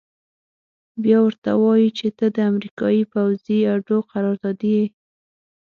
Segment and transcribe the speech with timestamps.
[1.03, 4.85] بيا ورته وايي چې ته د امريکايي پوځي اډو قراردادي يې.